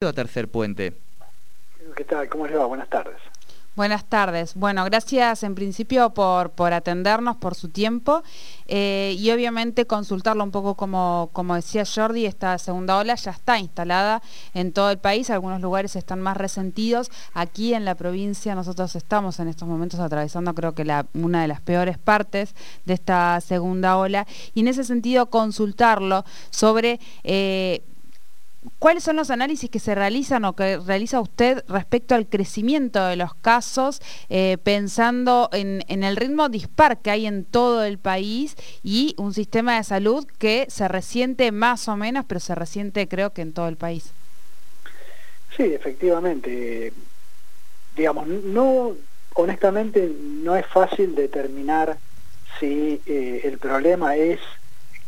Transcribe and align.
Tercer 0.00 0.48
Puente. 0.48 0.94
¿Qué 1.94 2.04
tal? 2.04 2.26
¿Cómo 2.30 2.46
le 2.46 2.56
va? 2.56 2.64
Buenas 2.64 2.88
tardes. 2.88 3.18
Buenas 3.76 4.06
tardes. 4.06 4.54
Bueno, 4.54 4.82
gracias 4.86 5.42
en 5.42 5.54
principio 5.54 6.08
por, 6.14 6.52
por 6.52 6.72
atendernos, 6.72 7.36
por 7.36 7.54
su 7.54 7.68
tiempo 7.68 8.22
eh, 8.66 9.14
y 9.18 9.30
obviamente 9.30 9.84
consultarlo 9.84 10.42
un 10.42 10.52
poco 10.52 10.74
como, 10.74 11.28
como 11.34 11.54
decía 11.54 11.84
Jordi, 11.84 12.24
esta 12.24 12.56
segunda 12.56 12.96
ola 12.96 13.14
ya 13.14 13.32
está 13.32 13.58
instalada 13.58 14.22
en 14.54 14.72
todo 14.72 14.90
el 14.90 14.96
país, 14.96 15.28
algunos 15.28 15.60
lugares 15.60 15.94
están 15.96 16.22
más 16.22 16.38
resentidos. 16.38 17.10
Aquí 17.34 17.74
en 17.74 17.84
la 17.84 17.94
provincia 17.94 18.54
nosotros 18.54 18.96
estamos 18.96 19.38
en 19.38 19.48
estos 19.48 19.68
momentos 19.68 20.00
atravesando 20.00 20.54
creo 20.54 20.74
que 20.74 20.86
la, 20.86 21.04
una 21.12 21.42
de 21.42 21.48
las 21.48 21.60
peores 21.60 21.98
partes 21.98 22.54
de 22.86 22.94
esta 22.94 23.38
segunda 23.42 23.98
ola 23.98 24.26
y 24.54 24.60
en 24.60 24.68
ese 24.68 24.82
sentido 24.84 25.26
consultarlo 25.26 26.24
sobre... 26.48 27.00
Eh, 27.22 27.82
¿Cuáles 28.78 29.04
son 29.04 29.16
los 29.16 29.30
análisis 29.30 29.70
que 29.70 29.78
se 29.78 29.94
realizan 29.94 30.44
o 30.44 30.54
que 30.54 30.76
realiza 30.76 31.18
usted 31.20 31.64
respecto 31.66 32.14
al 32.14 32.28
crecimiento 32.28 33.02
de 33.06 33.16
los 33.16 33.34
casos, 33.34 34.02
eh, 34.28 34.58
pensando 34.62 35.48
en, 35.52 35.82
el 35.88 36.16
ritmo 36.16 36.50
dispar 36.50 37.00
que 37.00 37.10
hay 37.10 37.26
en 37.26 37.46
todo 37.46 37.84
el 37.84 37.98
país 37.98 38.56
y 38.82 39.14
un 39.16 39.32
sistema 39.32 39.76
de 39.76 39.84
salud 39.84 40.26
que 40.38 40.66
se 40.68 40.88
resiente 40.88 41.52
más 41.52 41.88
o 41.88 41.96
menos, 41.96 42.26
pero 42.26 42.38
se 42.38 42.54
resiente 42.54 43.08
creo 43.08 43.32
que 43.32 43.40
en 43.40 43.54
todo 43.54 43.66
el 43.66 43.76
país? 43.76 44.12
Sí, 45.56 45.62
efectivamente. 45.62 46.92
Digamos, 47.96 48.26
no, 48.26 48.94
honestamente 49.34 50.12
no 50.20 50.54
es 50.54 50.66
fácil 50.66 51.14
determinar 51.14 51.96
si 52.58 53.00
eh, 53.06 53.40
el 53.44 53.56
problema 53.56 54.16
es 54.16 54.38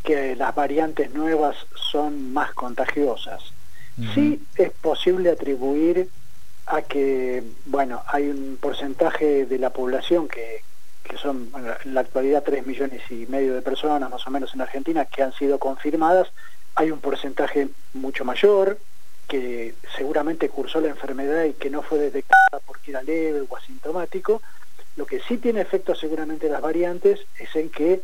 que 0.03 0.35
las 0.35 0.53
variantes 0.53 1.13
nuevas 1.13 1.55
son 1.75 2.33
más 2.33 2.53
contagiosas. 2.53 3.41
Sí 4.13 4.43
es 4.57 4.71
posible 4.71 5.29
atribuir 5.29 6.09
a 6.65 6.81
que, 6.81 7.43
bueno, 7.65 8.01
hay 8.07 8.27
un 8.27 8.57
porcentaje 8.59 9.45
de 9.45 9.59
la 9.59 9.69
población 9.69 10.27
que, 10.27 10.63
que 11.03 11.17
son 11.17 11.49
en 11.83 11.93
la 11.93 12.01
actualidad 12.01 12.43
3 12.43 12.65
millones 12.65 13.01
y 13.11 13.27
medio 13.27 13.53
de 13.53 13.61
personas 13.61 14.09
más 14.09 14.25
o 14.25 14.31
menos 14.31 14.53
en 14.53 14.61
Argentina 14.61 15.05
que 15.05 15.21
han 15.21 15.33
sido 15.33 15.59
confirmadas, 15.59 16.29
hay 16.75 16.91
un 16.91 16.99
porcentaje 16.99 17.69
mucho 17.93 18.25
mayor 18.25 18.79
que 19.27 19.75
seguramente 19.95 20.49
cursó 20.49 20.81
la 20.81 20.89
enfermedad 20.89 21.43
y 21.45 21.53
que 21.53 21.69
no 21.69 21.81
fue 21.81 21.99
detectada 21.99 22.59
porque 22.65 22.91
era 22.91 23.03
leve 23.03 23.43
o 23.47 23.55
asintomático. 23.57 24.41
Lo 24.95 25.05
que 25.05 25.21
sí 25.21 25.37
tiene 25.37 25.61
efecto 25.61 25.95
seguramente 25.95 26.49
las 26.49 26.61
variantes 26.61 27.19
es 27.37 27.55
en 27.55 27.69
que 27.69 28.01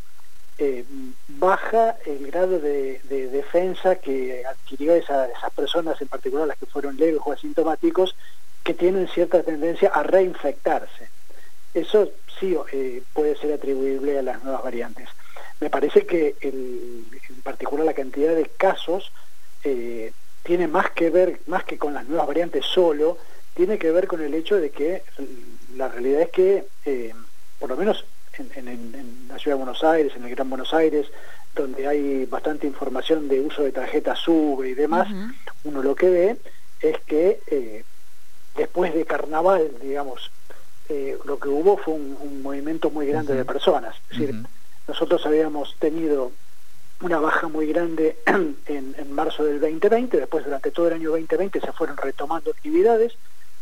eh, 0.61 0.83
baja 1.29 1.95
el 2.05 2.27
grado 2.27 2.59
de, 2.59 2.99
defensa 3.31 3.95
que 3.95 4.43
adquirió 4.45 4.93
esas 4.93 5.29
personas, 5.55 6.01
en 6.01 6.09
particular 6.09 6.47
las 6.47 6.57
que 6.57 6.65
fueron 6.65 6.97
leves 6.97 7.21
o 7.23 7.31
asintomáticos, 7.31 8.13
que 8.61 8.73
tienen 8.73 9.07
cierta 9.07 9.41
tendencia 9.41 9.89
a 9.89 10.03
reinfectarse. 10.03 11.07
Eso 11.73 12.09
sí 12.37 12.57
eh, 12.73 13.01
puede 13.13 13.37
ser 13.37 13.53
atribuible 13.53 14.19
a 14.19 14.21
las 14.21 14.43
nuevas 14.43 14.61
variantes. 14.61 15.07
Me 15.61 15.69
parece 15.69 16.05
que 16.05 16.35
en 16.41 17.05
particular 17.41 17.85
la 17.85 17.93
cantidad 17.93 18.35
de 18.35 18.45
casos 18.45 19.13
eh, 19.63 20.11
tiene 20.43 20.67
más 20.67 20.91
que 20.91 21.09
ver, 21.09 21.39
más 21.47 21.63
que 21.63 21.77
con 21.77 21.93
las 21.93 22.05
nuevas 22.05 22.27
variantes 22.27 22.65
solo, 22.65 23.17
tiene 23.53 23.77
que 23.77 23.91
ver 23.91 24.07
con 24.07 24.21
el 24.21 24.33
hecho 24.33 24.57
de 24.57 24.71
que 24.71 25.03
la 25.77 25.87
realidad 25.87 26.21
es 26.21 26.29
que, 26.29 27.13
por 27.59 27.69
lo 27.69 27.77
menos 27.77 28.05
en, 28.39 29.27
la 29.27 29.37
ciudad 29.37 29.57
de 29.57 29.63
Buenos 29.63 29.83
Aires, 29.83 30.13
en 30.15 30.23
el 30.23 30.31
Gran 30.31 30.49
Buenos 30.49 30.73
Aires, 30.73 31.07
donde 31.55 31.87
hay 31.87 32.25
bastante 32.25 32.67
información 32.67 33.27
de 33.27 33.41
uso 33.41 33.63
de 33.63 33.71
tarjetas 33.71 34.19
SUBE 34.19 34.69
y 34.69 34.73
demás, 34.73 35.07
uno 35.63 35.81
lo 35.81 35.95
que 35.95 36.09
ve 36.09 36.37
es 36.81 36.97
que 37.05 37.39
eh, 37.47 37.83
después 38.55 38.93
de 38.93 39.05
carnaval, 39.05 39.69
digamos, 39.81 40.31
eh, 40.89 41.17
lo 41.25 41.39
que 41.39 41.49
hubo 41.49 41.77
fue 41.77 41.93
un, 41.93 42.41
movimiento 42.41 42.89
muy 42.89 43.07
grande 43.07 43.35
de 43.35 43.45
personas. 43.45 43.95
Es 44.11 44.19
decir, 44.19 44.35
nosotros 44.87 45.25
habíamos 45.25 45.75
tenido 45.77 46.31
una 47.01 47.19
baja 47.19 47.47
muy 47.47 47.67
grande 47.67 48.17
en, 48.25 48.95
en, 48.97 49.11
marzo 49.13 49.43
del 49.43 49.59
2020, 49.59 50.17
después 50.17 50.45
durante 50.45 50.71
todo 50.71 50.87
el 50.87 50.93
año 50.93 51.11
2020 51.11 51.59
se 51.59 51.71
fueron 51.73 51.97
retomando 51.97 52.51
actividades, 52.51 53.13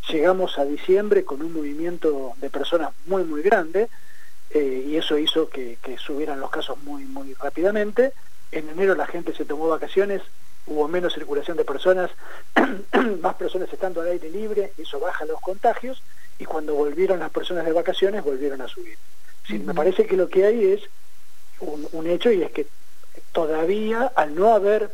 llegamos 0.09 0.57
a 0.57 0.65
diciembre 0.65 1.25
con 1.25 1.41
un 1.41 1.53
movimiento 1.53 2.33
de 2.38 2.49
personas 2.49 2.91
muy, 3.07 3.23
muy 3.23 3.41
grande, 3.41 3.89
eh, 4.51 4.85
y 4.87 4.95
eso 4.97 5.17
hizo 5.17 5.49
que, 5.49 5.77
subieran 5.97 6.39
los 6.39 6.49
casos 6.49 6.77
muy, 6.83 7.03
muy 7.05 7.33
rápidamente. 7.33 8.13
En 8.51 8.69
enero 8.69 8.95
la 8.95 9.07
gente 9.07 9.35
se 9.35 9.45
tomó 9.45 9.67
vacaciones, 9.67 10.21
hubo 10.65 10.87
menos 10.87 11.13
circulación 11.13 11.57
de 11.57 11.65
personas, 11.65 12.11
más 13.21 13.35
personas 13.35 13.71
estando 13.71 14.01
al 14.01 14.07
aire 14.07 14.29
libre, 14.29 14.71
eso 14.77 14.99
baja 14.99 15.25
los 15.25 15.41
contagios, 15.41 16.01
y 16.39 16.45
cuando 16.45 16.75
volvieron 16.75 17.19
las 17.19 17.31
personas 17.31 17.65
de 17.65 17.73
vacaciones 17.73 18.23
volvieron 18.23 18.61
a 18.61 18.67
subir. 18.67 18.97
Me 19.49 19.73
parece 19.73 20.05
que 20.05 20.17
lo 20.17 20.27
que 20.27 20.45
hay 20.45 20.73
es 20.73 20.81
un, 21.61 22.07
hecho 22.07 22.31
y 22.31 22.43
es 22.43 22.51
que 22.51 22.67
todavía 23.31 24.11
al 24.15 24.35
no 24.35 24.53
haber 24.53 24.91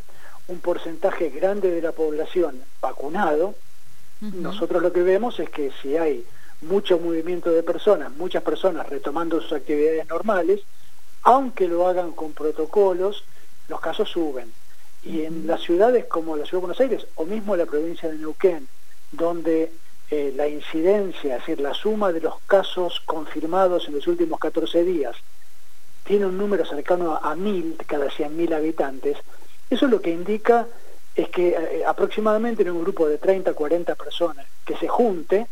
un 0.48 0.60
porcentaje 0.60 1.30
grande 1.30 1.72
de 1.72 1.82
la 1.82 1.92
población 1.92 2.62
vacunado, 2.82 3.56
nosotros 4.22 4.82
lo 4.82 4.94
que 4.94 5.04
vemos 5.04 5.40
es 5.40 5.50
que 5.50 5.72
si 5.82 5.98
hay 5.98 6.26
mucho 6.64 7.00
movimiento 7.00 7.52
de 7.52 7.64
personas, 7.64 8.12
muchas 8.16 8.44
personas 8.44 8.88
retomando 8.90 9.42
sus 9.42 9.54
actividades 9.54 10.08
normales, 10.08 10.62
aunque 11.24 11.68
lo 11.68 11.88
hagan 11.88 12.12
con 12.12 12.34
protocolos, 12.34 13.24
los 13.68 13.80
casos 13.80 14.10
suben. 14.10 14.52
Y 15.04 15.24
en 15.24 15.48
las 15.48 15.62
ciudades 15.62 16.06
como 16.06 16.38
la 16.38 16.46
Ciudad 16.46 16.62
de 16.62 16.68
Buenos 16.68 16.80
Aires 16.80 17.08
o 17.16 17.26
mismo 17.26 17.56
la 17.56 17.66
provincia 17.66 18.10
de 18.10 18.18
Neuquén, 18.18 18.68
donde 19.12 19.72
eh, 20.10 20.34
la 20.36 20.48
incidencia, 20.48 21.36
es 21.36 21.42
decir, 21.42 21.60
la 21.60 21.74
suma 21.74 22.12
de 22.12 22.22
los 22.22 22.36
casos 22.48 23.02
confirmados 23.06 23.88
en 23.88 23.96
los 23.96 24.08
últimos 24.08 24.40
14 24.40 24.84
días, 24.84 25.16
tiene 26.04 26.26
un 26.26 26.38
número 26.38 26.66
cercano 26.66 27.20
a 27.22 27.36
mil 27.36 27.78
cada 27.86 28.08
100.000 28.08 28.54
habitantes, 28.54 29.18
eso 29.70 29.88
lo 29.88 30.02
que 30.02 30.12
indica 30.12 30.68
es 31.16 31.30
que 31.30 31.50
eh, 31.50 31.84
aproximadamente 31.86 32.64
en 32.64 32.72
un 32.72 32.84
grupo 32.84 33.08
de 33.08 33.18
30, 33.18 33.54
40 33.54 33.96
personas 33.96 34.46
que 34.66 34.76
se 34.78 34.88
junte, 34.88 35.48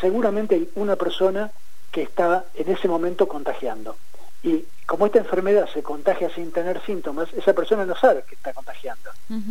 seguramente 0.00 0.54
hay 0.54 0.70
una 0.74 0.96
persona 0.96 1.50
que 1.90 2.02
está 2.02 2.44
en 2.54 2.70
ese 2.70 2.88
momento 2.88 3.28
contagiando. 3.28 3.96
Y 4.42 4.64
como 4.86 5.06
esta 5.06 5.18
enfermedad 5.18 5.68
se 5.72 5.82
contagia 5.82 6.28
sin 6.34 6.50
tener 6.50 6.80
síntomas, 6.84 7.32
esa 7.32 7.52
persona 7.52 7.86
no 7.86 7.94
sabe 7.96 8.24
que 8.28 8.34
está 8.34 8.52
contagiando. 8.52 9.10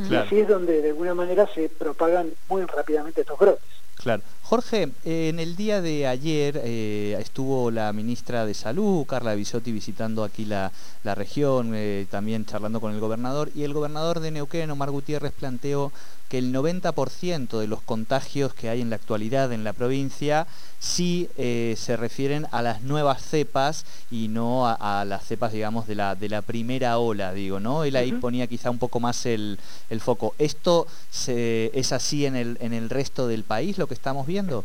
Y 0.10 0.16
así 0.16 0.40
es 0.40 0.48
donde 0.48 0.82
de 0.82 0.90
alguna 0.90 1.14
manera 1.14 1.48
se 1.54 1.70
propagan 1.70 2.32
muy 2.50 2.64
rápidamente 2.66 3.22
estos 3.22 3.40
brotes. 3.40 3.64
Claro. 4.04 4.24
Jorge, 4.52 4.90
en 5.06 5.40
el 5.40 5.56
día 5.56 5.80
de 5.80 6.08
ayer 6.08 6.60
eh, 6.62 7.16
estuvo 7.22 7.72
la 7.72 7.94
ministra 7.94 8.46
de 8.46 8.54
Salud, 8.54 9.06
Carla 9.06 9.34
Bisotti, 9.34 9.72
visitando 9.72 10.26
aquí 10.26 10.44
la, 10.44 10.74
región, 11.06 11.72
eh, 11.74 12.06
también 12.12 12.46
charlando 12.46 12.82
con 12.82 12.94
el 12.94 13.00
gobernador, 13.00 13.50
y 13.56 13.64
el 13.64 13.74
gobernador 13.74 14.20
de 14.20 14.32
Neuquén, 14.32 14.70
Omar 14.70 14.92
Gutiérrez, 14.92 15.32
planteó 15.32 15.94
que 16.28 16.38
el 16.38 16.54
90% 16.54 17.60
de 17.60 17.68
los 17.68 17.82
contagios 17.82 18.54
que 18.54 18.70
hay 18.70 18.80
en 18.82 18.90
la 18.90 18.96
actualidad 18.96 19.52
en 19.52 19.66
la 19.66 19.74
provincia 19.74 20.48
sí 20.80 21.30
eh, 21.38 21.76
se 21.78 21.98
refieren 21.98 22.48
a 22.52 22.62
las 22.62 22.84
nuevas 22.84 23.22
cepas 23.22 23.86
y 24.10 24.30
no 24.30 24.66
a, 24.66 25.04
las 25.06 25.26
cepas, 25.26 25.52
digamos, 25.52 25.88
de 25.88 25.96
la, 25.96 26.16
de 26.16 26.30
la 26.30 26.42
primera 26.42 26.98
ola, 27.00 27.34
digo, 27.34 27.60
¿no? 27.60 27.84
Él 27.84 27.98
ahí 27.98 28.14
ponía 28.14 28.48
quizá 28.48 28.70
un 28.70 28.80
poco 28.80 29.02
más 29.02 29.26
el, 29.26 29.60
foco. 30.00 30.34
¿Esto 30.38 30.88
es 31.28 31.92
así 31.92 32.26
en 32.26 32.38
el, 32.38 32.58
en 32.62 32.74
el 32.74 32.90
resto 32.90 33.28
del 33.28 33.44
país, 33.44 33.78
lo 33.78 33.88
que 33.92 33.96
estamos 33.96 34.26
viendo? 34.26 34.64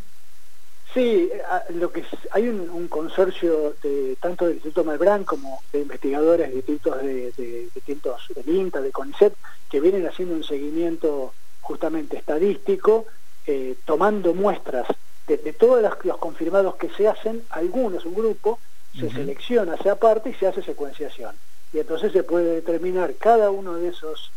Sí, 0.95 1.29
lo 1.71 1.91
que 1.91 2.05
hay 2.31 2.49
un, 2.49 2.87
consorcio 2.87 3.75
de, 3.83 4.17
tanto 4.21 4.45
del 4.45 4.55
Instituto 4.55 4.85
Malbrán 4.85 5.25
como 5.25 5.63
de 5.73 5.81
investigadores 5.81 6.55
distintos 6.55 7.03
de, 7.03 7.33
de, 7.37 7.69
distintos 7.75 8.23
del 8.37 8.49
INTA, 8.49 8.81
de 8.81 8.93
CONICET, 8.93 9.35
que 9.69 9.81
vienen 9.81 10.07
haciendo 10.07 10.37
un 10.37 10.45
seguimiento 10.45 11.35
justamente 11.61 12.17
estadístico, 12.17 13.07
eh, 13.49 13.75
tomando 13.85 14.33
muestras 14.33 14.87
de, 15.27 15.37
todos 15.53 15.83
los, 15.83 16.19
confirmados 16.19 16.77
que 16.77 16.89
se 16.91 17.09
hacen, 17.09 17.43
algunos, 17.51 18.05
un 18.05 18.15
grupo, 18.15 18.61
se 18.95 19.11
selecciona, 19.11 19.77
se 19.79 19.91
aparte 19.91 20.31
y 20.31 20.35
se 20.35 20.47
hace 20.47 20.63
secuenciación. 20.63 21.35
Y 21.73 21.81
entonces 21.81 22.13
se 22.13 22.23
puede 22.23 22.55
determinar 22.55 23.15
cada 23.15 23.51
uno 23.51 23.75
de 23.75 23.89
esos 23.89 24.31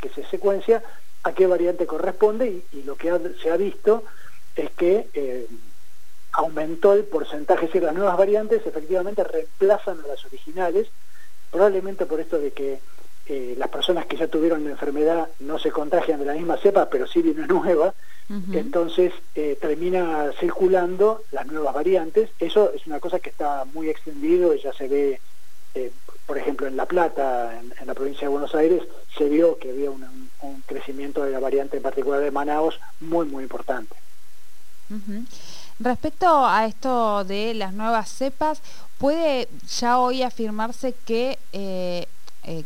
que 0.00 0.08
se 0.10 0.24
secuencia 0.26 0.84
a 1.24 1.32
qué 1.32 1.48
variante 1.48 1.86
corresponde 1.86 2.62
y, 2.72 2.82
lo 2.84 2.94
que 2.94 3.10
se 3.42 3.50
ha 3.50 3.56
visto 3.56 4.04
es 4.56 4.70
que 4.70 5.08
eh, 5.14 5.46
aumentó 6.32 6.92
el 6.92 7.04
porcentaje, 7.04 7.66
es 7.66 7.72
decir, 7.72 7.82
las 7.82 7.94
nuevas 7.94 8.16
variantes 8.16 8.66
efectivamente 8.66 9.24
reemplazan 9.24 10.00
a 10.04 10.08
las 10.08 10.24
originales, 10.24 10.88
probablemente 11.50 12.06
por 12.06 12.20
esto 12.20 12.38
de 12.38 12.52
que 12.52 12.80
eh, 13.28 13.54
las 13.58 13.70
personas 13.70 14.06
que 14.06 14.16
ya 14.16 14.28
tuvieron 14.28 14.62
la 14.62 14.70
enfermedad 14.70 15.28
no 15.40 15.58
se 15.58 15.72
contagian 15.72 16.20
de 16.20 16.26
la 16.26 16.34
misma 16.34 16.58
cepa, 16.58 16.88
pero 16.88 17.06
sí 17.06 17.22
de 17.22 17.30
una 17.30 17.46
nueva, 17.46 17.94
entonces 18.52 19.12
eh, 19.36 19.56
termina 19.60 20.32
circulando 20.40 21.22
las 21.30 21.46
nuevas 21.46 21.72
variantes. 21.74 22.28
Eso 22.40 22.72
es 22.72 22.84
una 22.86 22.98
cosa 22.98 23.20
que 23.20 23.30
está 23.30 23.64
muy 23.72 23.88
extendido 23.88 24.52
y 24.52 24.60
ya 24.60 24.72
se 24.72 24.88
ve, 24.88 25.20
eh, 25.74 25.92
por 26.26 26.36
ejemplo, 26.36 26.66
en 26.66 26.76
La 26.76 26.86
Plata, 26.86 27.60
en, 27.60 27.86
la 27.86 27.94
provincia 27.94 28.22
de 28.22 28.32
Buenos 28.32 28.54
Aires, 28.56 28.82
se 29.16 29.28
vio 29.28 29.58
que 29.58 29.70
había 29.70 29.92
un, 29.92 30.28
un 30.42 30.60
crecimiento 30.66 31.22
de 31.22 31.30
la 31.30 31.38
variante 31.38 31.76
en 31.76 31.84
particular 31.84 32.20
de 32.20 32.32
Manaus 32.32 32.80
muy, 33.00 33.26
muy 33.26 33.44
importante. 33.44 33.94
Respecto 35.78 36.46
a 36.46 36.64
esto 36.66 37.24
de 37.24 37.52
las 37.54 37.74
nuevas 37.74 38.08
cepas, 38.08 38.62
¿puede 38.98 39.48
ya 39.78 39.98
hoy 39.98 40.22
afirmarse 40.22 40.94
que 41.04 41.38
eh, 41.52 42.06
eh, 42.44 42.64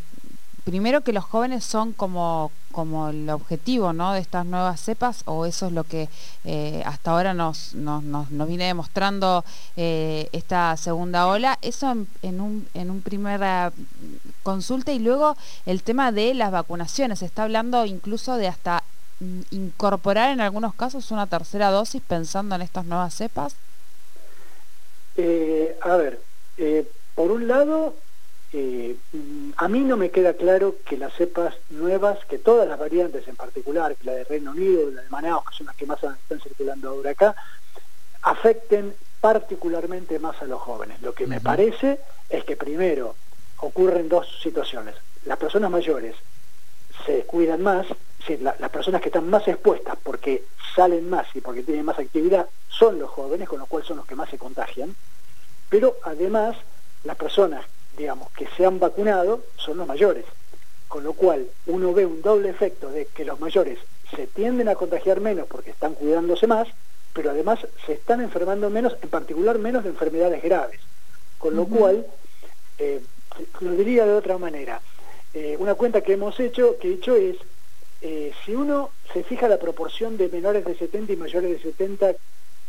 primero 0.64 1.00
que 1.00 1.12
los 1.12 1.24
jóvenes 1.24 1.64
son 1.64 1.92
como, 1.92 2.52
como 2.70 3.08
el 3.08 3.28
objetivo 3.30 3.92
¿no? 3.92 4.12
de 4.12 4.20
estas 4.20 4.46
nuevas 4.46 4.80
cepas 4.80 5.22
o 5.24 5.44
eso 5.44 5.66
es 5.66 5.72
lo 5.72 5.82
que 5.82 6.08
eh, 6.44 6.84
hasta 6.86 7.10
ahora 7.10 7.34
nos, 7.34 7.74
nos, 7.74 8.04
nos, 8.04 8.46
viene 8.46 8.66
demostrando 8.66 9.44
esta 9.74 10.76
segunda 10.76 11.26
ola? 11.26 11.58
Eso 11.62 11.90
en, 11.90 12.06
en, 12.22 12.40
un, 12.40 12.68
en 12.74 12.92
un 12.92 13.00
primera 13.00 13.72
consulta 14.44 14.92
y 14.92 15.00
luego 15.00 15.36
el 15.66 15.82
tema 15.82 16.12
de 16.12 16.32
las 16.34 16.52
vacunaciones. 16.52 17.18
Se 17.18 17.26
está 17.26 17.42
hablando 17.42 17.86
incluso 17.86 18.36
de 18.36 18.46
hasta 18.46 18.84
incorporar 19.50 20.30
en 20.30 20.40
algunos 20.40 20.74
casos 20.74 21.10
una 21.10 21.26
tercera 21.26 21.70
dosis 21.70 22.02
pensando 22.06 22.54
en 22.54 22.62
estas 22.62 22.86
nuevas 22.86 23.14
cepas? 23.14 23.54
Eh, 25.16 25.76
a 25.82 25.96
ver, 25.96 26.20
eh, 26.56 26.86
por 27.14 27.30
un 27.30 27.46
lado, 27.46 27.94
eh, 28.52 28.96
a 29.56 29.68
mí 29.68 29.80
no 29.80 29.96
me 29.96 30.10
queda 30.10 30.32
claro 30.34 30.76
que 30.86 30.96
las 30.96 31.12
cepas 31.14 31.54
nuevas, 31.68 32.24
que 32.26 32.38
todas 32.38 32.68
las 32.68 32.78
variantes 32.78 33.28
en 33.28 33.36
particular, 33.36 33.94
que 33.96 34.06
la 34.06 34.12
de 34.12 34.24
Reino 34.24 34.52
Unido, 34.52 34.90
la 34.90 35.02
de 35.02 35.10
Manaus, 35.10 35.44
que 35.50 35.56
son 35.56 35.66
las 35.66 35.76
que 35.76 35.86
más 35.86 35.98
están 36.02 36.40
circulando 36.40 36.88
ahora 36.88 37.10
acá, 37.10 37.34
afecten 38.22 38.94
particularmente 39.20 40.18
más 40.18 40.40
a 40.40 40.46
los 40.46 40.60
jóvenes. 40.60 41.00
Lo 41.02 41.14
que 41.14 41.26
me 41.26 41.40
parece 41.40 42.00
es 42.28 42.44
que 42.44 42.56
primero 42.56 43.14
ocurren 43.58 44.08
dos 44.08 44.26
situaciones. 44.42 44.94
Las 45.26 45.38
personas 45.38 45.70
mayores 45.70 46.16
se 47.04 47.20
cuidan 47.22 47.62
más, 47.62 47.86
las 48.40 48.70
personas 48.70 49.00
que 49.00 49.08
están 49.08 49.28
más 49.28 49.46
expuestas 49.48 49.96
porque 50.02 50.44
salen 50.74 51.08
más 51.08 51.26
y 51.34 51.40
porque 51.40 51.62
tienen 51.62 51.84
más 51.84 51.98
actividad 51.98 52.48
son 52.68 52.98
los 52.98 53.10
jóvenes, 53.10 53.48
con 53.48 53.58
lo 53.58 53.66
cual 53.66 53.84
son 53.84 53.96
los 53.98 54.06
que 54.06 54.14
más 54.14 54.30
se 54.30 54.38
contagian, 54.38 54.94
pero 55.68 55.96
además 56.04 56.56
las 57.04 57.16
personas, 57.16 57.64
digamos, 57.96 58.30
que 58.32 58.48
se 58.56 58.66
han 58.66 58.78
vacunado 58.78 59.44
son 59.56 59.78
los 59.78 59.86
mayores, 59.86 60.24
con 60.88 61.04
lo 61.04 61.12
cual 61.12 61.48
uno 61.66 61.92
ve 61.92 62.06
un 62.06 62.22
doble 62.22 62.50
efecto 62.50 62.90
de 62.90 63.06
que 63.06 63.24
los 63.24 63.40
mayores 63.40 63.78
se 64.14 64.26
tienden 64.26 64.68
a 64.68 64.74
contagiar 64.74 65.20
menos 65.20 65.46
porque 65.46 65.70
están 65.70 65.94
cuidándose 65.94 66.46
más, 66.46 66.68
pero 67.12 67.30
además 67.30 67.60
se 67.86 67.94
están 67.94 68.20
enfermando 68.20 68.70
menos, 68.70 68.96
en 69.02 69.08
particular 69.08 69.58
menos 69.58 69.84
de 69.84 69.90
enfermedades 69.90 70.42
graves, 70.42 70.80
con 71.38 71.56
lo 71.56 71.66
cual, 71.66 72.06
eh, 72.78 73.00
lo 73.60 73.72
diría 73.72 74.04
de 74.04 74.14
otra 74.14 74.38
manera, 74.38 74.80
eh, 75.32 75.56
una 75.58 75.74
cuenta 75.74 76.00
que 76.00 76.14
hemos 76.14 76.38
hecho, 76.40 76.76
que 76.78 76.88
he 76.88 76.94
hecho 76.94 77.14
es, 77.14 77.36
eh, 78.02 78.32
si 78.44 78.54
uno 78.54 78.90
se 79.12 79.22
fija 79.24 79.48
la 79.48 79.58
proporción 79.58 80.16
de 80.16 80.28
menores 80.28 80.64
de 80.64 80.76
70 80.76 81.12
y 81.12 81.16
mayores 81.16 81.50
de 81.50 81.58
70 81.60 82.14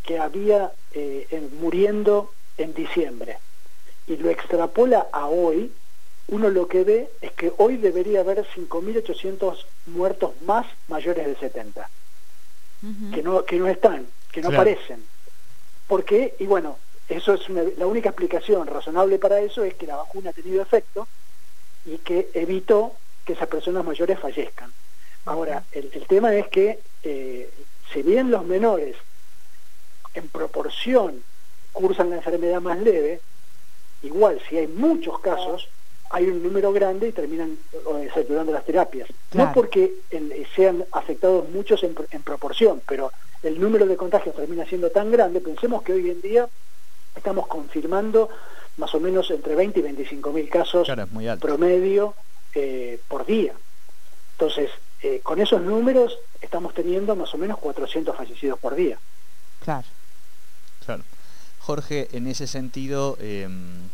que 0.03 0.19
había 0.19 0.71
eh, 0.93 1.49
muriendo 1.59 2.31
en 2.57 2.73
diciembre 2.73 3.37
y 4.07 4.17
lo 4.17 4.29
extrapola 4.29 5.07
a 5.11 5.27
hoy, 5.27 5.71
uno 6.27 6.49
lo 6.49 6.67
que 6.67 6.83
ve 6.83 7.09
es 7.21 7.31
que 7.33 7.53
hoy 7.57 7.77
debería 7.77 8.21
haber 8.21 8.45
5.800 8.45 9.65
muertos 9.87 10.31
más 10.41 10.65
mayores 10.87 11.25
de 11.25 11.35
70, 11.35 11.89
que, 13.13 13.21
no, 13.21 13.45
que 13.45 13.57
no 13.57 13.67
están, 13.67 14.07
que 14.31 14.41
no 14.41 14.49
aparecen. 14.49 15.03
¿Por 15.87 16.03
qué? 16.03 16.35
Y 16.39 16.45
bueno, 16.45 16.77
eso 17.09 17.33
es 17.33 17.41
la 17.77 17.85
única 17.85 18.09
explicación 18.09 18.65
razonable 18.67 19.19
para 19.19 19.39
eso 19.41 19.63
es 19.63 19.73
que 19.75 19.87
la 19.87 19.97
vacuna 19.97 20.29
ha 20.29 20.33
tenido 20.33 20.61
efecto 20.61 21.07
y 21.85 21.97
que 21.97 22.29
evitó 22.33 22.93
que 23.25 23.33
esas 23.33 23.47
personas 23.47 23.85
mayores 23.85 24.19
fallezcan. 24.19 24.71
Ahora, 25.25 25.63
el, 25.71 25.89
tema 26.07 26.35
es 26.35 26.47
que 26.47 26.79
eh, 27.03 27.49
si 27.93 28.01
bien 28.01 28.31
los 28.31 28.45
menores 28.45 28.95
en 30.13 30.27
proporción 30.29 31.23
cursan 31.71 32.09
la 32.09 32.17
enfermedad 32.17 32.61
más 32.61 32.79
leve, 32.79 33.21
igual 34.01 34.41
si 34.49 34.57
hay 34.57 34.67
muchos 34.67 35.19
casos, 35.19 35.69
hay 36.09 36.25
un 36.25 36.43
número 36.43 36.73
grande 36.73 37.07
y 37.07 37.11
terminan 37.11 37.57
eh, 37.73 38.09
saturando 38.13 38.51
las 38.51 38.65
terapias. 38.65 39.09
No 39.33 39.53
porque 39.53 39.93
sean 40.55 40.83
afectados 40.91 41.47
muchos 41.49 41.83
en, 41.83 41.93
proporción, 42.23 42.81
pero 42.85 43.11
el 43.43 43.59
número 43.59 43.85
de 43.85 43.95
contagios 43.95 44.35
termina 44.35 44.65
siendo 44.65 44.89
tan 44.89 45.11
grande, 45.11 45.39
pensemos 45.39 45.83
que 45.83 45.93
hoy 45.93 46.09
en 46.09 46.21
día 46.21 46.49
estamos 47.15 47.47
confirmando 47.47 48.29
más 48.77 48.93
o 48.93 48.99
menos 48.99 49.29
entre 49.31 49.55
20 49.55 49.79
y 49.79 49.83
25 49.83 50.33
mil 50.33 50.49
casos 50.49 50.87
promedio 51.39 52.13
eh, 52.55 52.99
por 53.07 53.25
día. 53.25 53.53
Entonces, 54.33 54.69
eh, 55.03 55.19
con 55.23 55.39
esos 55.39 55.61
números 55.61 56.17
estamos 56.41 56.73
teniendo 56.73 57.15
más 57.15 57.33
o 57.33 57.37
menos 57.37 57.57
400 57.59 58.15
fallecidos 58.15 58.59
por 58.59 58.75
día. 58.75 58.99
Claro. 59.63 59.87
Claro. 60.85 61.03
Jorge, 61.59 62.09
en 62.13 62.27
ese 62.27 62.47
sentido, 62.47 63.17
em, 63.19 63.87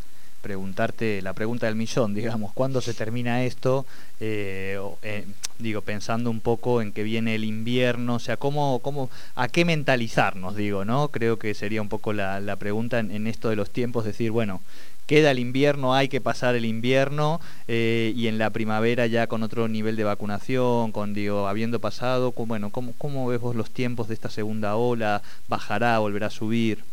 preguntarte 0.48 1.22
la 1.22 1.34
pregunta 1.34 1.66
del 1.66 1.76
millón, 1.76 2.14
digamos, 2.14 2.54
¿cuándo 2.54 2.80
se 2.80 2.94
termina 2.94 3.44
esto? 3.44 3.86
Eh, 4.22 4.80
eh, 5.04 5.26
digo, 5.60 5.82
pensando 5.82 6.30
un 6.30 6.40
poco 6.40 6.82
en 6.82 6.94
que 6.94 7.04
viene 7.04 7.36
el 7.36 7.44
invierno, 7.44 8.16
o 8.16 8.20
sea, 8.20 8.38
¿cómo, 8.38 8.80
cómo, 8.80 9.10
¿a 9.36 9.50
qué 9.50 9.66
mentalizarnos? 9.66 10.56
Digo, 10.56 10.86
¿no? 10.86 11.10
Creo 11.10 11.38
que 11.38 11.54
sería 11.54 11.82
un 11.82 11.90
poco 11.90 12.14
la, 12.14 12.40
la 12.40 12.56
pregunta 12.56 13.00
en, 13.00 13.28
esto 13.28 13.50
de 13.50 13.58
los 13.58 13.72
tiempos, 13.72 14.06
decir, 14.06 14.32
bueno, 14.32 14.62
queda 15.06 15.32
el 15.32 15.40
invierno, 15.40 15.94
hay 15.94 16.08
que 16.08 16.22
pasar 16.22 16.56
el 16.56 16.64
invierno 16.64 17.42
eh, 17.68 18.14
y 18.16 18.28
en 18.28 18.38
la 18.38 18.50
primavera 18.52 19.06
ya 19.06 19.28
con 19.28 19.44
otro 19.44 19.68
nivel 19.68 19.98
de 19.98 20.06
vacunación, 20.06 20.94
con 20.94 21.14
digo, 21.14 21.50
habiendo 21.50 21.82
pasado, 21.82 22.32
bueno, 22.32 22.70
¿cómo, 22.70 22.94
¿cómo 22.98 23.28
ves 23.28 23.42
vos 23.42 23.54
los 23.54 23.72
tiempos 23.72 24.08
de 24.08 24.14
esta 24.14 24.30
segunda 24.30 24.78
ola? 24.78 25.22
¿Bajará, 25.50 26.00
volverá 26.00 26.28
a 26.28 26.30
subir? 26.30 26.86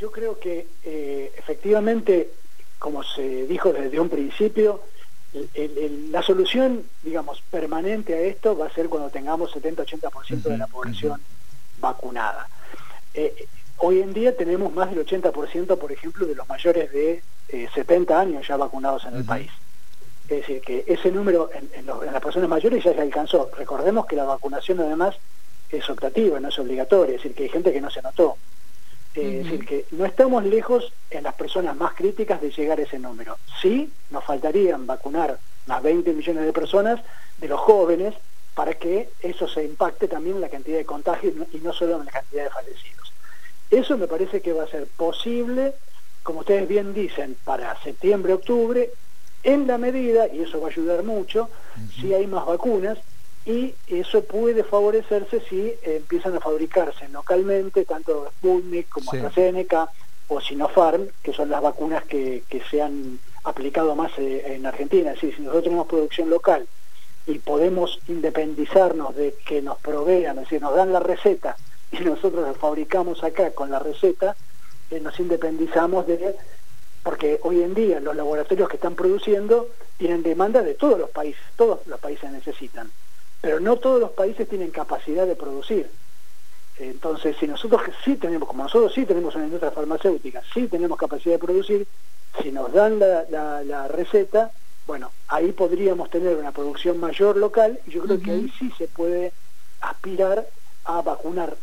Yo 0.00 0.10
creo 0.10 0.38
que 0.38 0.66
eh, 0.84 1.32
efectivamente, 1.36 2.30
como 2.78 3.04
se 3.04 3.46
dijo 3.46 3.72
desde 3.72 4.00
un 4.00 4.08
principio, 4.08 4.82
la 6.10 6.22
solución, 6.22 6.84
digamos, 7.04 7.40
permanente 7.50 8.14
a 8.14 8.20
esto 8.20 8.56
va 8.56 8.66
a 8.66 8.72
ser 8.72 8.88
cuando 8.88 9.10
tengamos 9.10 9.54
70-80% 9.54 10.42
de 10.42 10.58
la 10.58 10.66
población 10.66 11.20
vacunada. 11.78 12.48
Eh, 13.14 13.46
Hoy 13.82 14.00
en 14.00 14.12
día 14.12 14.36
tenemos 14.36 14.74
más 14.74 14.90
del 14.90 15.06
80%, 15.06 15.78
por 15.78 15.90
ejemplo, 15.90 16.26
de 16.26 16.34
los 16.34 16.46
mayores 16.46 16.92
de 16.92 17.22
70 17.74 18.12
eh, 18.12 18.16
años 18.16 18.46
ya 18.46 18.58
vacunados 18.58 19.06
en 19.06 19.16
el 19.16 19.24
país. 19.24 19.50
Es 20.24 20.40
decir, 20.40 20.60
que 20.60 20.84
ese 20.86 21.10
número 21.10 21.48
en, 21.54 21.86
las 21.86 22.22
personas 22.22 22.50
mayores 22.50 22.84
ya 22.84 22.92
se 22.92 23.00
alcanzó. 23.00 23.50
Recordemos 23.56 24.04
que 24.04 24.16
la 24.16 24.24
vacunación 24.24 24.80
además 24.80 25.16
es 25.70 25.88
optativa, 25.88 26.38
no 26.38 26.48
es 26.48 26.58
obligatoria, 26.58 27.16
es 27.16 27.22
decir, 27.22 27.34
que 27.34 27.44
hay 27.44 27.48
gente 27.48 27.72
que 27.72 27.80
no 27.80 27.90
se 27.90 28.00
anotó. 28.00 28.36
Eh, 29.14 29.40
es 29.40 29.44
decir, 29.44 29.66
que 29.66 29.86
no 29.90 30.04
estamos 30.04 30.44
lejos 30.44 30.92
en 31.10 31.24
las 31.24 31.34
personas 31.34 31.76
más 31.76 31.94
críticas 31.94 32.40
de 32.40 32.50
llegar 32.50 32.78
a 32.78 32.82
ese 32.82 32.98
número. 32.98 33.38
Sí, 33.60 33.90
nos 34.10 34.24
faltarían 34.24 34.86
vacunar 34.86 35.38
más 35.66 35.82
20 35.82 36.12
millones 36.12 36.44
de 36.44 36.52
personas, 36.52 37.00
de 37.38 37.48
los 37.48 37.58
jóvenes, 37.60 38.14
para 38.54 38.74
que 38.74 39.10
eso 39.20 39.48
se 39.48 39.64
impacte 39.64 40.06
también 40.06 40.36
en 40.36 40.42
la 40.42 40.48
cantidad 40.48 40.78
de 40.78 40.84
contagios 40.84 41.34
y 41.52 41.58
no 41.58 41.72
solo 41.72 41.98
en 41.98 42.06
la 42.06 42.12
cantidad 42.12 42.44
de 42.44 42.50
fallecidos. 42.50 43.12
Eso 43.70 43.96
me 43.96 44.06
parece 44.06 44.40
que 44.40 44.52
va 44.52 44.64
a 44.64 44.68
ser 44.68 44.86
posible, 44.86 45.74
como 46.22 46.40
ustedes 46.40 46.68
bien 46.68 46.92
dicen, 46.92 47.36
para 47.44 47.80
septiembre, 47.82 48.34
octubre, 48.34 48.90
en 49.42 49.66
la 49.66 49.78
medida, 49.78 50.28
y 50.28 50.42
eso 50.42 50.60
va 50.60 50.68
a 50.68 50.70
ayudar 50.70 51.02
mucho, 51.02 51.48
si 51.98 52.12
hay 52.12 52.26
más 52.26 52.44
vacunas, 52.44 52.98
y 53.44 53.74
eso 53.86 54.22
puede 54.24 54.64
favorecerse 54.64 55.40
si 55.48 55.74
empiezan 55.82 56.36
a 56.36 56.40
fabricarse 56.40 57.08
localmente, 57.08 57.84
tanto 57.84 58.30
Sputnik 58.36 58.88
como 58.88 59.12
AstraZeneca 59.12 59.90
o 60.28 60.40
Sinopharm, 60.40 61.08
que 61.22 61.32
son 61.32 61.50
las 61.50 61.60
vacunas 61.60 62.04
que, 62.04 62.44
se 62.70 62.80
han 62.80 63.18
aplicado 63.44 63.96
más 63.96 64.12
eh, 64.18 64.54
en 64.54 64.64
Argentina. 64.64 65.10
Es 65.10 65.16
decir, 65.16 65.34
si 65.34 65.42
nosotros 65.42 65.64
tenemos 65.64 65.86
producción 65.88 66.30
local 66.30 66.68
y 67.26 67.38
podemos 67.38 67.98
independizarnos 68.08 69.16
de 69.16 69.34
que 69.44 69.60
nos 69.60 69.78
provean, 69.78 70.38
es 70.38 70.44
decir, 70.44 70.62
nos 70.62 70.74
dan 70.74 70.92
la 70.92 71.00
receta 71.00 71.56
y 71.90 71.98
nosotros 72.04 72.46
lo 72.46 72.54
fabricamos 72.54 73.24
acá 73.24 73.50
con 73.50 73.70
la 73.70 73.80
receta, 73.80 74.36
eh, 74.90 75.00
nos 75.00 75.18
independizamos 75.18 76.06
de, 76.06 76.36
porque 77.02 77.40
hoy 77.42 77.62
en 77.62 77.74
día 77.74 78.00
los 78.00 78.14
laboratorios 78.14 78.68
que 78.68 78.76
están 78.76 78.94
produciendo 78.94 79.68
tienen 79.96 80.22
demanda 80.22 80.62
de 80.62 80.74
todos 80.74 80.98
los 80.98 81.10
países, 81.10 81.42
todos 81.56 81.86
los 81.86 81.98
países 81.98 82.30
necesitan, 82.30 82.90
pero 83.40 83.60
no 83.60 83.76
todos 83.76 84.00
los 84.00 84.10
países 84.10 84.48
tienen 84.48 84.70
capacidad 84.70 85.26
de 85.26 85.36
producir. 85.36 85.90
Entonces, 86.78 87.36
si 87.38 87.46
nosotros 87.46 87.82
sí 88.04 88.16
tenemos, 88.16 88.48
como 88.48 88.62
nosotros 88.62 88.92
sí 88.94 89.04
tenemos 89.04 89.34
una 89.34 89.44
industria 89.44 89.70
farmacéutica, 89.70 90.42
sí 90.52 90.66
tenemos 90.66 90.98
capacidad 90.98 91.34
de 91.34 91.38
producir, 91.38 91.86
si 92.42 92.52
nos 92.52 92.72
dan 92.72 92.98
la, 92.98 93.88
receta, 93.88 94.50
bueno, 94.86 95.10
ahí 95.28 95.52
podríamos 95.52 96.10
tener 96.10 96.36
una 96.36 96.52
producción 96.52 96.98
mayor 96.98 97.36
local 97.36 97.78
y 97.86 97.90
yo 97.90 98.02
creo 98.02 98.20
que 98.20 98.30
ahí 98.30 98.52
sí 98.58 98.72
se 98.78 98.88
puede 98.88 99.32
aspirar 99.80 100.46
a 100.84 101.02
vacunar 101.02 101.56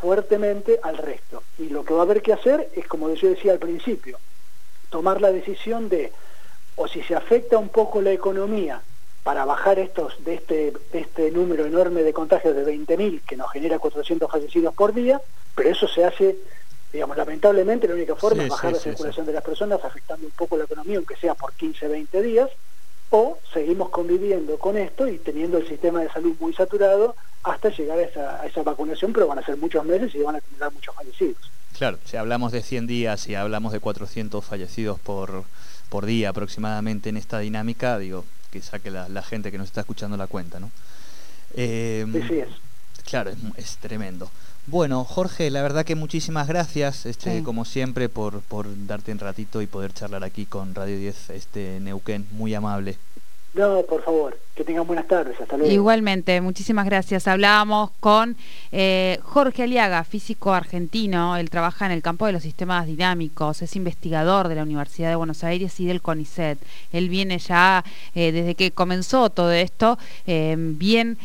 fuertemente 0.00 0.80
al 0.82 0.96
resto. 0.96 1.42
Y 1.58 1.68
lo 1.68 1.84
que 1.84 1.94
va 1.94 2.00
a 2.00 2.04
haber 2.04 2.22
que 2.22 2.32
hacer 2.32 2.70
es, 2.74 2.86
como 2.86 3.12
yo 3.12 3.28
decía 3.28 3.52
al 3.52 3.58
principio, 3.58 4.18
tomar 4.88 5.20
la 5.20 5.30
decisión 5.30 5.88
de, 5.88 6.12
o 6.76 6.88
si 6.88 7.02
se 7.02 7.14
afecta 7.14 7.58
un 7.58 7.68
poco 7.68 8.00
la 8.00 8.12
economía 8.12 8.80
para 9.24 9.46
bajar 9.46 9.78
estos 9.78 10.22
de 10.22 10.34
este, 10.34 10.72
este 10.92 11.30
número 11.30 11.64
enorme 11.64 12.02
de 12.02 12.12
contagios 12.12 12.54
de 12.54 12.64
20.000 12.64 13.22
que 13.22 13.36
nos 13.36 13.50
genera 13.50 13.78
400 13.78 14.30
fallecidos 14.30 14.74
por 14.74 14.92
día, 14.92 15.20
pero 15.56 15.70
eso 15.70 15.88
se 15.88 16.04
hace, 16.04 16.36
digamos, 16.92 17.16
lamentablemente 17.16 17.88
la 17.88 17.94
única 17.94 18.14
forma 18.14 18.44
es 18.44 18.50
bajar 18.50 18.72
la 18.72 18.78
circulación 18.78 19.24
de 19.24 19.32
las 19.32 19.42
personas, 19.42 19.82
afectando 19.82 20.26
un 20.26 20.32
poco 20.32 20.58
la 20.58 20.64
economía, 20.64 20.98
aunque 20.98 21.16
sea 21.16 21.34
por 21.34 21.54
15, 21.54 21.88
20 21.88 22.22
días, 22.22 22.50
o 23.08 23.38
seguimos 23.50 23.88
conviviendo 23.88 24.58
con 24.58 24.76
esto 24.76 25.08
y 25.08 25.18
teniendo 25.18 25.56
el 25.56 25.66
sistema 25.66 26.02
de 26.02 26.10
salud 26.10 26.34
muy 26.38 26.52
saturado 26.52 27.16
hasta 27.44 27.70
llegar 27.70 27.98
a 27.98 28.02
esa, 28.02 28.42
a 28.42 28.46
esa 28.46 28.62
vacunación, 28.62 29.14
pero 29.14 29.26
van 29.26 29.38
a 29.38 29.44
ser 29.44 29.56
muchos 29.56 29.86
meses 29.86 30.14
y 30.14 30.18
van 30.18 30.36
a 30.36 30.40
tener 30.40 30.70
muchos 30.70 30.94
fallecidos. 30.94 31.50
Claro, 31.78 31.98
si 32.04 32.18
hablamos 32.18 32.52
de 32.52 32.62
100 32.62 32.86
días 32.86 33.26
y 33.26 33.34
hablamos 33.34 33.72
de 33.72 33.80
400 33.80 34.44
fallecidos 34.44 35.00
por, 35.00 35.44
por 35.88 36.04
día 36.04 36.28
aproximadamente 36.28 37.08
en 37.08 37.16
esta 37.16 37.38
dinámica, 37.38 37.98
digo, 37.98 38.24
que 38.54 38.62
saque 38.62 38.90
la, 38.90 39.22
gente 39.22 39.50
que 39.50 39.58
nos 39.58 39.66
está 39.66 39.80
escuchando 39.80 40.16
la 40.16 40.28
cuenta, 40.28 40.60
¿no? 40.60 40.70
Eh, 41.56 42.06
sí, 42.28 42.38
es. 42.38 42.48
Claro, 43.04 43.32
es, 43.56 43.76
tremendo. 43.78 44.30
Bueno, 44.66 45.04
Jorge, 45.04 45.50
la 45.50 45.60
verdad 45.60 45.84
que 45.84 45.96
muchísimas 45.96 46.46
gracias, 46.46 47.04
este, 47.04 47.42
como 47.42 47.64
siempre, 47.64 48.08
por, 48.08 48.40
por 48.42 48.66
darte 48.86 49.10
un 49.10 49.18
ratito 49.18 49.60
y 49.60 49.66
poder 49.66 49.92
charlar 49.92 50.22
aquí 50.22 50.46
con 50.46 50.74
Radio 50.74 50.96
10 50.96 51.30
este, 51.30 51.80
Neuquén, 51.80 52.26
muy 52.30 52.54
amable. 52.54 52.96
No, 53.54 53.82
por 53.82 54.02
favor, 54.04 54.38
que 54.54 54.62
tengan 54.62 54.86
buenas 54.86 55.08
tardes, 55.08 55.40
hasta 55.40 55.56
luego. 55.56 55.72
Igualmente, 55.72 56.40
muchísimas 56.40 56.86
gracias. 56.86 57.26
Hablábamos 57.26 57.90
con 57.98 58.36
eh, 58.70 59.18
Jorge 59.22 59.64
Aliaga, 59.64 60.04
físico 60.04 60.54
argentino. 60.54 61.36
Él 61.36 61.50
trabaja 61.50 61.86
en 61.86 61.92
el 61.92 62.02
campo 62.02 62.26
de 62.26 62.32
los 62.32 62.44
sistemas 62.44 62.86
dinámicos, 62.86 63.62
es 63.62 63.74
investigador 63.74 64.46
de 64.46 64.54
la 64.54 64.62
Universidad 64.62 65.08
de 65.08 65.16
Buenos 65.16 65.42
Aires 65.42 65.80
y 65.80 65.86
del 65.86 66.00
CONICET. 66.00 66.58
Él 66.92 67.08
viene 67.08 67.38
ya 67.38 67.84
eh, 68.14 68.30
desde 68.30 68.54
que 68.54 68.70
comenzó 68.70 69.28
todo 69.28 69.52
esto, 69.52 69.98
eh, 70.26 70.54
bien 70.56 71.18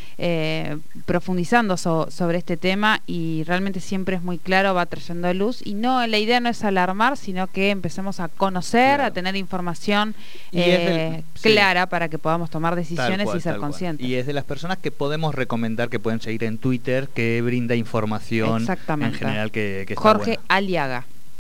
profundizando 1.06 1.78
sobre 1.78 2.38
este 2.38 2.58
tema 2.58 3.02
y 3.06 3.44
realmente 3.44 3.80
siempre 3.80 4.16
es 4.16 4.24
muy 4.24 4.38
claro, 4.38 4.74
va 4.74 4.86
trayendo 4.88 5.32
luz. 5.34 5.62
Y 5.66 5.76
no, 5.76 6.06
la 6.08 6.18
idea 6.18 6.40
no 6.40 6.50
es 6.50 6.64
alarmar, 6.64 7.16
sino 7.16 7.48
que 7.48 7.70
empecemos 7.70 8.20
a 8.20 8.28
conocer, 8.28 9.02
a 9.02 9.12
tener 9.12 9.36
información 9.36 10.16
clara 11.42 11.86
para 11.86 12.10
que 12.10 12.18
podamos 12.18 12.50
tomar 12.50 12.76
decisiones 12.76 13.19
y 13.28 13.42
ser. 13.42 13.60
Y 14.00 14.16
es 14.16 14.26
de 14.26 14.34
las 14.34 14.44
personas 14.44 14.78
que 14.78 14.92
podemos 14.92 15.36
recomendar 15.36 15.90
que 15.90 16.00
pueden 16.00 16.22
seguir 16.22 16.44
en 16.44 16.58
Twitter, 16.58 17.08
que 17.14 17.42
brinda 17.42 17.76
información 17.76 18.66
en 18.68 19.14
general 19.14 19.52
que, 19.52 19.86
que 19.88 19.96
Jorge 19.96 20.40
Aliaga. 20.48 21.06